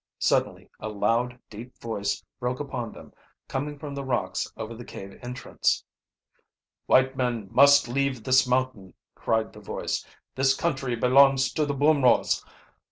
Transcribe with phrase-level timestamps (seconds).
[0.17, 3.13] Suddenly a loud, deep voice broke upon them,
[3.47, 5.83] coming from the rocks over the cave entrance.
[6.87, 10.03] "White men must leave this mountain!" cried the voice.
[10.33, 12.43] "This country belongs to the Bumwos.